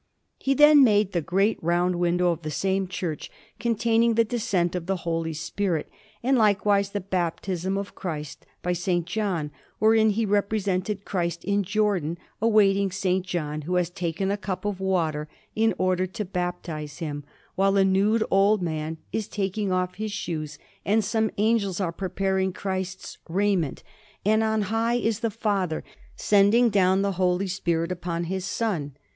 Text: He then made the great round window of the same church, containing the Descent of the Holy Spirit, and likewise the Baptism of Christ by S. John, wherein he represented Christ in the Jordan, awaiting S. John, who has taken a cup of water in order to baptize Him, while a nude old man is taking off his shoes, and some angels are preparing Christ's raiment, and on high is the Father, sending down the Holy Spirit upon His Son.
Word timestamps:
He 0.39 0.55
then 0.55 0.83
made 0.83 1.11
the 1.11 1.21
great 1.21 1.61
round 1.61 1.95
window 1.97 2.31
of 2.31 2.41
the 2.41 2.49
same 2.49 2.87
church, 2.87 3.29
containing 3.59 4.15
the 4.15 4.23
Descent 4.23 4.73
of 4.73 4.87
the 4.87 4.95
Holy 5.05 5.33
Spirit, 5.33 5.87
and 6.23 6.39
likewise 6.39 6.89
the 6.89 6.99
Baptism 6.99 7.77
of 7.77 7.93
Christ 7.93 8.47
by 8.63 8.71
S. 8.71 8.87
John, 9.05 9.51
wherein 9.77 10.09
he 10.09 10.25
represented 10.25 11.05
Christ 11.05 11.43
in 11.45 11.57
the 11.59 11.67
Jordan, 11.67 12.17
awaiting 12.41 12.87
S. 12.89 13.05
John, 13.21 13.61
who 13.61 13.75
has 13.75 13.91
taken 13.91 14.31
a 14.31 14.37
cup 14.37 14.65
of 14.65 14.79
water 14.79 15.29
in 15.55 15.75
order 15.77 16.07
to 16.07 16.25
baptize 16.25 16.97
Him, 16.97 17.23
while 17.53 17.77
a 17.77 17.85
nude 17.85 18.23
old 18.31 18.63
man 18.63 18.97
is 19.13 19.27
taking 19.27 19.71
off 19.71 19.97
his 19.97 20.11
shoes, 20.11 20.57
and 20.83 21.03
some 21.05 21.29
angels 21.37 21.79
are 21.79 21.91
preparing 21.91 22.51
Christ's 22.53 23.19
raiment, 23.29 23.83
and 24.25 24.41
on 24.41 24.63
high 24.63 24.95
is 24.95 25.19
the 25.19 25.29
Father, 25.29 25.83
sending 26.15 26.71
down 26.71 27.03
the 27.03 27.11
Holy 27.21 27.45
Spirit 27.47 27.91
upon 27.91 28.23
His 28.23 28.45
Son. 28.45 28.95